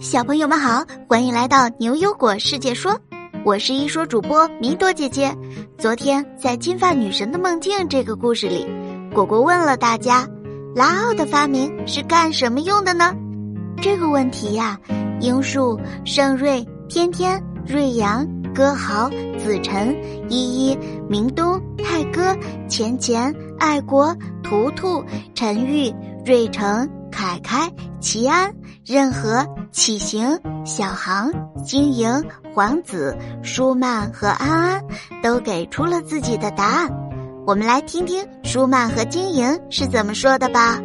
[0.00, 2.98] 小朋友们好，欢迎来到牛油果世界说，
[3.44, 5.34] 我是一说主播米朵姐姐。
[5.78, 8.66] 昨天在《金发女神的梦境》这个故事里，
[9.14, 10.26] 果果问了大家，
[10.74, 13.14] 拉奥的发明是干什么用的呢？
[13.82, 14.78] 这个问题呀，
[15.20, 19.08] 樱树、盛瑞、天天、瑞阳、歌豪、
[19.38, 19.96] 子晨、
[20.28, 20.78] 依依、
[21.08, 22.36] 明东、泰哥、
[22.68, 25.04] 钱钱、爱国、图图、
[25.34, 25.92] 陈玉、
[26.24, 26.88] 瑞成。
[27.12, 27.68] 凯凯、
[28.00, 28.50] 齐安、
[28.90, 31.30] 任何、启行、小航、
[31.64, 34.84] 经营、皇子、舒曼和安安
[35.22, 36.90] 都给出了自己的答案。
[37.46, 40.80] 我们来听听舒曼和经营是怎么说的吧。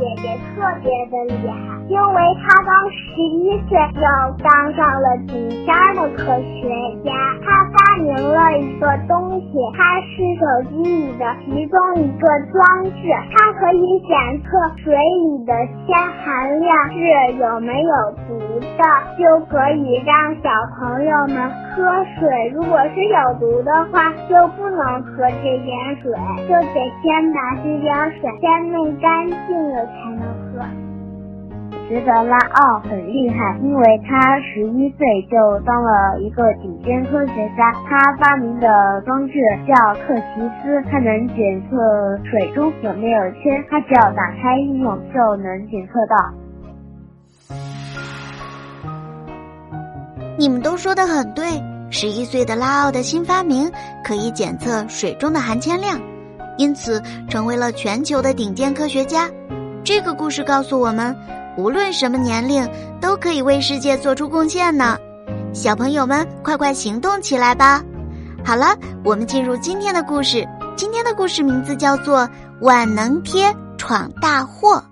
[0.00, 4.00] 姐姐特别的厉害，因为她刚十一岁就
[4.42, 5.36] 当上了顶
[5.66, 6.72] 尖的科学
[7.04, 7.12] 家。
[7.44, 14.48] 她发明了一个东西，它是手机里的其中一个装置，它可以检测
[14.82, 15.52] 水里的
[15.84, 17.92] 铅含量是有没有
[18.26, 18.40] 毒
[18.78, 18.82] 的，
[19.18, 20.48] 就可以让小
[20.78, 21.84] 朋友们喝
[22.18, 22.48] 水。
[22.54, 26.10] 如果是有毒的话，就不能喝这点水，
[26.48, 28.90] 就得先把这点水先弄。
[29.00, 30.64] 干净了才能喝。
[31.88, 37.72] 觉得拉奥很厉害，因为他十一岁就当了一个顶尖科学家。
[37.88, 39.34] 他发明的装置
[39.66, 39.74] 叫
[40.06, 41.76] 克奇斯，它能检测
[42.30, 46.16] 水中有没有铅，他只要打开应用就能检测到。
[50.38, 51.44] 你们都说的很对，
[51.90, 53.68] 十一岁的拉奥的新发明
[54.04, 56.00] 可以检测水中的含铅量。
[56.56, 59.28] 因此，成为了全球的顶尖科学家。
[59.82, 61.16] 这个故事告诉我们，
[61.56, 62.68] 无论什么年龄，
[63.00, 64.96] 都可以为世界做出贡献呢。
[65.52, 67.82] 小朋友们，快快行动起来吧！
[68.44, 70.46] 好了，我们进入今天的故事。
[70.76, 72.20] 今天的故事名字叫做
[72.60, 74.82] 《万能贴闯大祸》。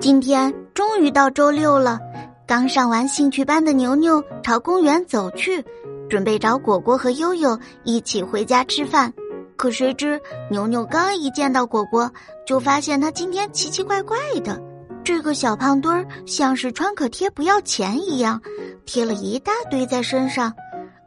[0.00, 1.98] 今天终于到周六了，
[2.46, 5.64] 刚上完兴趣班的牛牛朝公园走去。
[6.08, 9.12] 准备找果果和悠悠一起回家吃饭，
[9.58, 12.08] 可谁知牛牛刚一见到果果，
[12.46, 14.62] 就发现他今天奇奇怪怪的。
[15.02, 18.40] 这个小胖墩儿像是创可贴不要钱一样，
[18.86, 20.52] 贴了一大堆在身上，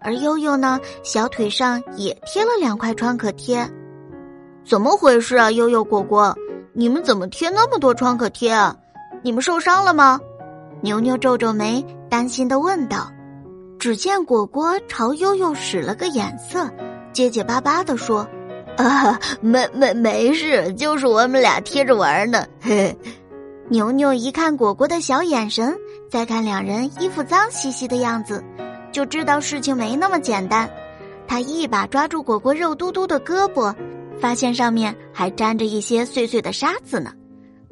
[0.01, 3.65] 而悠悠呢，小腿上也贴了两块创可贴。
[4.65, 5.49] 怎么回事啊？
[5.49, 6.35] 悠悠果果，
[6.73, 8.75] 你们怎么贴那么多创可贴啊？
[9.23, 10.19] 你们受伤了吗？
[10.81, 13.09] 牛牛皱皱眉，担心的问道。
[13.79, 16.69] 只见果果朝悠悠使了个眼色，
[17.13, 18.27] 结结巴巴的说
[18.87, 22.97] ：“啊，没没没事，就是我们俩贴着玩呢。”嘿，
[23.69, 25.77] 牛牛一看果果的小眼神，
[26.09, 28.43] 再看两人衣服脏兮兮的样子，
[28.91, 30.69] 就知道事情没那么简单。
[31.27, 33.73] 他一把抓住果果肉嘟嘟的胳膊，
[34.19, 37.11] 发现上面还沾着一些碎碎的沙子呢。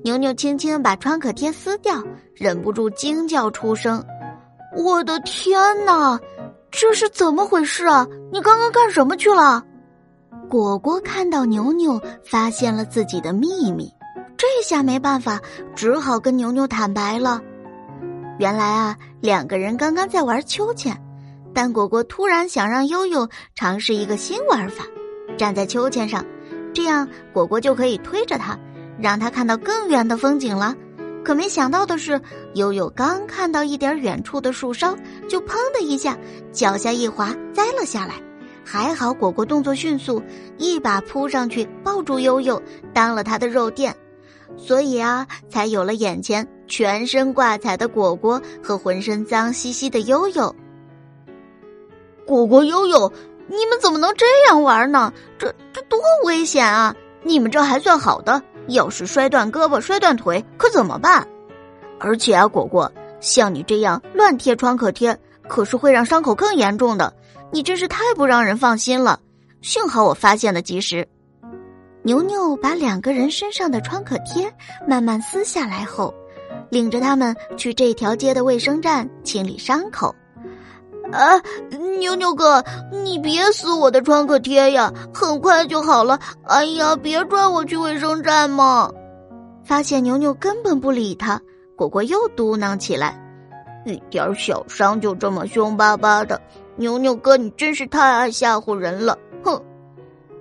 [0.03, 2.01] 牛牛轻轻把创可贴撕掉，
[2.33, 4.01] 忍不住惊叫出声。
[4.77, 6.17] 我的天哪，
[6.71, 8.07] 这是怎么回事啊？
[8.31, 9.61] 你刚刚干什么去了？
[10.49, 13.93] 果果看到牛牛发现了自己的秘密，
[14.35, 15.39] 这下没办法，
[15.75, 17.39] 只好跟牛牛坦白了。
[18.39, 20.99] 原来啊，两个人刚刚在玩秋千，
[21.53, 24.85] 但果果突然想让悠悠尝试一个新玩法，
[25.37, 26.25] 站在秋千上，
[26.73, 28.57] 这样果果就可以推着他，
[28.99, 30.75] 让他看到更远的风景了。
[31.23, 32.19] 可没想到的是，
[32.55, 34.95] 悠悠刚看到一点远处的树梢，
[35.29, 36.17] 就砰的一下，
[36.51, 38.15] 脚下一滑，栽了下来。
[38.71, 40.21] 还好果果动作迅速，
[40.59, 42.61] 一把扑上去抱住悠悠，
[42.93, 43.95] 当了他的肉垫，
[44.57, 50.55] 所以啊，才有了眼前全身挂彩的果果和浑身脏兮兮的悠悠。
[52.27, 53.11] 果果悠悠，
[53.47, 55.11] 你们怎么能这样玩呢？
[55.39, 56.95] 这这多危险啊！
[57.23, 58.39] 你们这还算好的。
[58.67, 61.27] 要是摔断胳膊、摔断腿，可怎么办？
[61.99, 67.11] 而且啊，果果，像你这样乱贴创可贴，可是会让伤口更严重的。
[67.51, 69.19] 你真是太不让人放心了。
[69.61, 71.07] 幸好我发现的及时。
[72.01, 74.51] 牛牛把两个人身上的创可贴
[74.87, 76.13] 慢慢撕下来后，
[76.69, 80.15] 领着他们去这条街的卫生站清理伤口。
[81.11, 81.41] 啊，
[81.99, 86.19] 牛牛哥，你别撕我的创可贴呀，很快就好了。
[86.43, 88.91] 哎呀，别拽我去卫生站嘛！
[89.65, 91.41] 发现牛牛根本不理他，
[91.75, 93.19] 果果又嘟囔起来
[93.85, 96.39] ：“一点小伤就这么凶巴巴的，
[96.79, 99.61] 牛牛哥你真是太爱吓唬人了！”哼，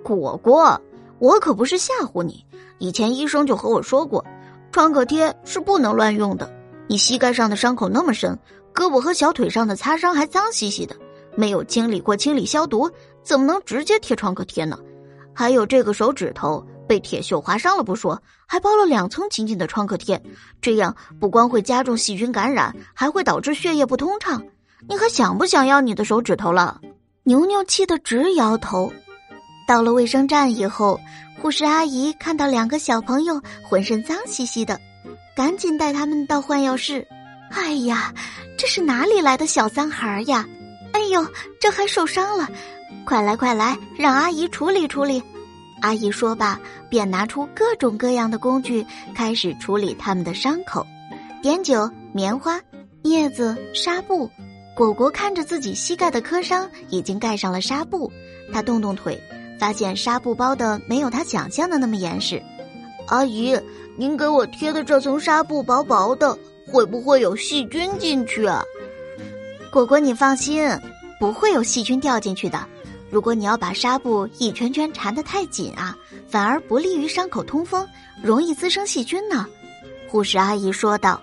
[0.01, 0.81] 果果，
[1.19, 2.45] 我可不是吓唬你，
[2.77, 4.25] 以前医生就和我说过，
[4.71, 6.49] 创可贴是不能乱用的。
[6.87, 8.39] 你膝盖上的伤口那么深。
[8.73, 10.95] 胳膊和小腿上的擦伤还脏兮兮的，
[11.35, 12.89] 没有清理过、清理消毒，
[13.23, 14.79] 怎么能直接贴创可贴呢？
[15.33, 20.21] 还有这个手指头被铁锈划伤了不说，还包了两层紧紧的创可贴，
[20.61, 24.41] 这样不光会加重细菌感染，还会导致血液不通畅。
[24.87, 26.79] 你还想不想要你的手指头了？
[27.23, 28.91] 牛牛气得直摇头。
[29.67, 30.99] 到了卫生站以后，
[31.39, 34.79] 护士阿姨看到两个小朋友浑身脏兮兮的，
[35.35, 37.05] 赶紧带他们到换药室。
[37.51, 38.13] 哎呀，
[38.57, 40.47] 这是哪里来的小脏孩呀？
[40.93, 41.25] 哎呦，
[41.59, 42.49] 这还受伤了！
[43.05, 45.21] 快来快来，让阿姨处理处理。
[45.81, 46.59] 阿姨说罢，
[46.89, 50.85] 便拿出各种各样的工具，开始处理他们的伤口。
[51.43, 52.59] 碘酒、棉花、
[53.03, 54.29] 镊子、纱布。
[54.79, 58.09] 果果看着自己膝盖的磕伤，已经盖上了纱布。
[58.53, 59.21] 他动动腿，
[59.59, 62.41] 发现纱布包的没有他想象的那么严实。
[63.07, 63.59] 阿姨，
[63.97, 66.33] 您给我贴的这层纱布薄薄的，
[66.65, 68.63] 会不会有细菌进去啊？
[69.69, 70.65] 果果，你放心，
[71.19, 72.65] 不会有细菌掉进去的。
[73.09, 75.93] 如果你要把纱布一圈圈缠得太紧啊，
[76.25, 77.85] 反而不利于伤口通风，
[78.23, 79.45] 容易滋生细菌呢。
[80.07, 81.19] 护士阿姨说道。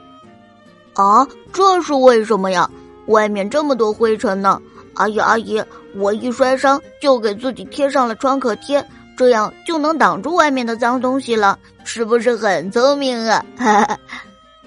[0.93, 2.71] 啊，这是为什么呀？
[3.07, 4.61] 外面这么多灰尘呢。
[4.95, 5.63] 阿姨，阿姨，
[5.95, 8.83] 我一摔伤就给自己贴上了创可贴，
[9.17, 13.45] 这样就能挡住外面的脏东西了，是不是很聪明啊？
[13.57, 13.99] 哈哈。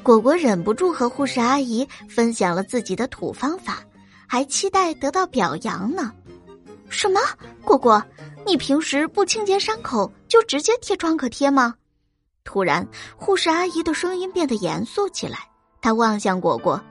[0.03, 3.79] 果果忍不住和护士阿姨分享了自己的土方法，
[4.27, 6.11] 还期待得到表扬呢。
[6.89, 7.19] 什么？
[7.63, 8.01] 果果，
[8.45, 11.73] 你平时不清洁伤口就直接贴创可贴吗？
[12.43, 15.39] 突然，护士阿姨的声音变得严肃起来。
[15.81, 16.81] 她望向果果：“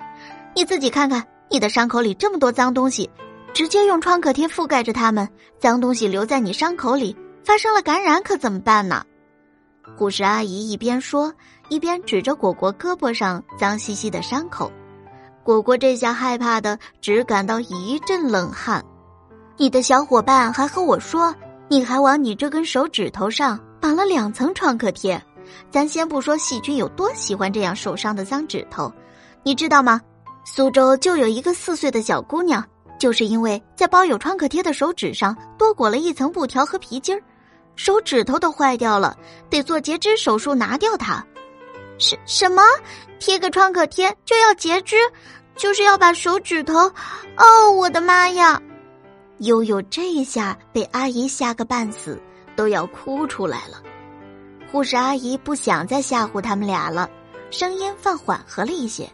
[0.54, 3.08] 你自己看看，你的伤口里这么多脏东西，
[3.52, 5.28] 直接用创可贴覆盖着它们，
[5.58, 9.04] 脏东西留在你伤口里，发生了感染可怎么办呢？”
[9.96, 11.32] 护士阿姨一边说。
[11.70, 14.72] 一边指着果果胳膊上脏兮兮的伤口，
[15.44, 18.82] 果果这下害怕的只感到一阵冷汗。
[19.58, 21.34] 你的小伙伴还和我说，
[21.68, 25.22] 你还往你这根手指头上绑了两层创可贴。
[25.70, 28.90] 咱先不说细菌有多喜欢这样受伤的脏指头，
[29.42, 30.00] 你知道吗？
[30.50, 32.64] 苏州就有一个四岁的小姑娘，
[32.98, 37.22] 就是因为在包有创可贴的手指上多裹了一层布条和皮筋儿，
[37.76, 39.14] 手指头都坏掉了，
[39.50, 41.22] 得做截肢手术拿掉它。
[41.98, 42.62] 什什么？
[43.20, 44.96] 贴个创可贴就要截肢，
[45.54, 46.78] 就是要把手指头……
[47.36, 48.60] 哦，我的妈呀！
[49.40, 52.18] 悠悠这一下被阿姨吓个半死，
[52.56, 53.82] 都要哭出来了。
[54.72, 57.08] 护士阿姨不想再吓唬他们俩了，
[57.50, 59.08] 声音放缓和了一些。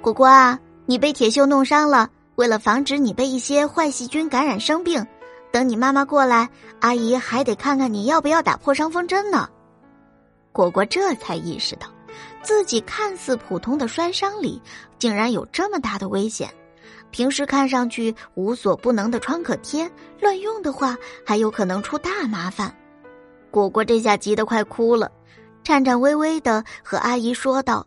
[0.00, 5.06] 果果啊，你被铁锈弄伤了，为了防止你被一些坏细菌感染生病，
[5.52, 6.48] 等你妈妈过来，
[6.80, 9.48] 阿姨还得看看你要不要打破伤风针呢。
[10.52, 11.86] 果果这才意识到。
[12.42, 14.60] 自己看似普通的摔伤里，
[14.98, 16.50] 竟然有这么大的危险。
[17.10, 22.74] 平时看上去无所不能的创可贴，乱用的话还有可能出大麻烦。
[23.50, 25.10] 果果这下急得快哭了，
[25.62, 27.86] 颤颤巍巍的和阿姨说道。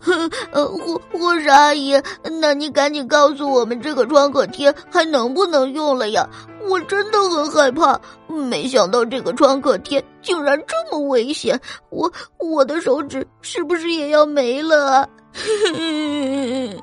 [0.52, 1.94] 呃，护护士阿姨，
[2.40, 6.28] 那你赶紧告诉我们这个创可贴还能不能用了呀？
[6.68, 7.98] 我真的很害怕，
[8.28, 11.58] 没想到这个创可贴竟然这么危险，
[11.90, 14.96] 我我的手指是不是也要没了？
[14.96, 15.08] 啊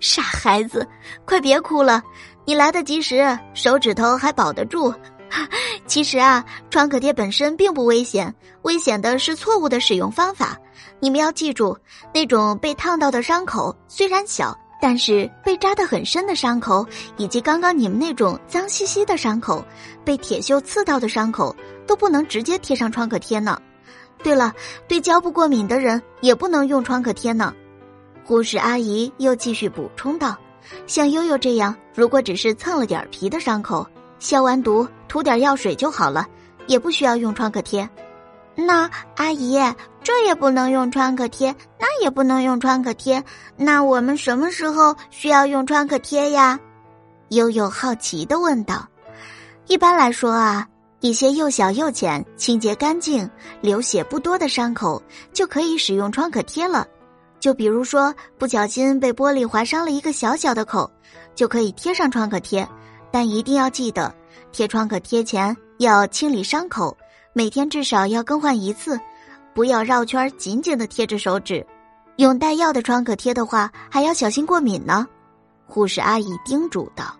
[0.00, 0.86] 傻孩子，
[1.24, 2.02] 快别哭了，
[2.44, 4.92] 你来得及时，手指头还保得住。
[5.86, 10.56] 其实啊，创可贴本身并不危险，危险的是错误的使用方法。
[11.04, 11.76] 你们要记住，
[12.14, 16.86] 那种被烫到的伤口虽然小，但是被扎得很深的伤口，
[17.18, 19.62] 以及刚刚你们那种脏兮兮的伤口，
[20.02, 21.54] 被铁锈刺到的伤口，
[21.86, 23.60] 都不能直接贴上创可贴呢。
[24.22, 24.54] 对了，
[24.88, 27.52] 对胶布过敏的人也不能用创可贴呢。
[28.24, 30.34] 护士阿姨又继续补充道
[30.88, 33.86] ：“像悠悠这样，如果只是蹭了点皮的伤口，
[34.18, 36.26] 消完毒涂点药水就好了，
[36.66, 37.86] 也不需要用创可贴。”
[38.56, 39.58] 那阿姨，
[40.02, 43.22] 这也不能用创可贴，那也不能用创可贴，
[43.56, 46.58] 那我们什么时候需要用创可贴呀？
[47.30, 48.86] 悠悠好奇的问道。
[49.66, 50.68] 一般来说啊，
[51.00, 53.28] 一些又小又浅、清洁干净、
[53.60, 56.86] 流血不多的伤口就可以使用创可贴了。
[57.40, 60.90] 就比如说不小心被玻璃划伤了一个小小的口，
[61.34, 62.66] 就可以贴上创可贴，
[63.10, 64.14] 但一定要记得
[64.52, 66.96] 贴创可贴前要清理伤口。
[67.36, 68.98] 每天至少要更换一次，
[69.52, 71.66] 不要绕圈紧紧的贴着手指。
[72.16, 75.04] 用带药的创可贴的话，还要小心过敏呢。
[75.66, 77.16] 护士阿姨叮嘱道。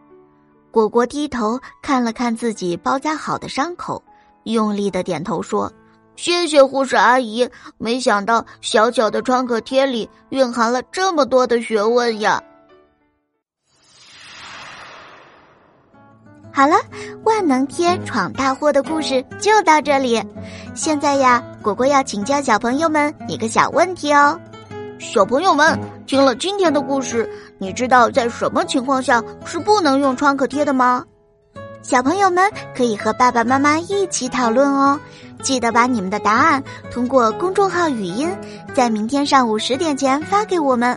[0.70, 4.00] 果果低头看了看自己包扎好的伤口，
[4.44, 5.72] 用力的点头说
[6.14, 7.48] ：“谢谢护士阿姨。
[7.76, 12.40] 没想到小小的创可贴里蕴含了这么多的学问呀。”
[16.56, 16.76] 好了，
[17.24, 20.22] 万能贴闯大祸的故事就到这里。
[20.72, 24.38] 现在呀，果果要请教小朋友们一个小问题哦。
[25.00, 31.04] 小朋友们听了今天的故事，你知道在什么情况下是不能用创可贴的吗？
[31.82, 35.00] 小朋友们可以和爸爸妈妈一起讨论哦。
[35.42, 38.30] 记得把你们的答案通过公众号语音，
[38.74, 40.96] 在明天上午十点前发给我们。